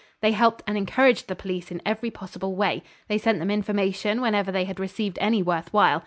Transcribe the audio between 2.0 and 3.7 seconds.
possible way. They sent them